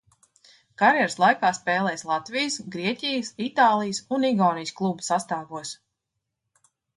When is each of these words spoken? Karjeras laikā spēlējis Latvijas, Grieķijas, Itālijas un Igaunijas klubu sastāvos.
Karjeras 0.81 1.15
laikā 1.23 1.51
spēlējis 1.57 2.03
Latvijas, 2.11 2.57
Grieķijas, 2.77 3.29
Itālijas 3.49 4.01
un 4.17 4.27
Igaunijas 4.31 4.75
klubu 4.81 5.07
sastāvos. 5.11 5.77